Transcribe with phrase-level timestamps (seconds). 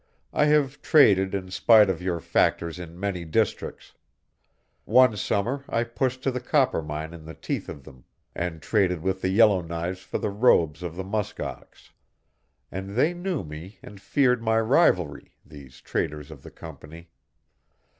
[0.33, 3.93] I have traded in spite of your factors in many districts.
[4.85, 9.21] One summer I pushed to the Coppermine in the teeth of them, and traded with
[9.21, 11.91] the Yellow Knives for the robes of the musk ox.
[12.71, 17.11] And they knew me and feared my rivalry, these traders of the Company.